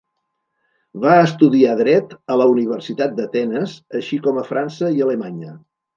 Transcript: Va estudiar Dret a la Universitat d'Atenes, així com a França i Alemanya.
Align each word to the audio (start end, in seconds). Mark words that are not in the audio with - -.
Va 1.01 1.17
estudiar 1.25 1.75
Dret 1.83 2.15
a 2.35 2.37
la 2.43 2.47
Universitat 2.53 3.15
d'Atenes, 3.19 3.77
així 4.01 4.23
com 4.29 4.41
a 4.43 4.47
França 4.53 4.91
i 4.99 5.05
Alemanya. 5.11 5.55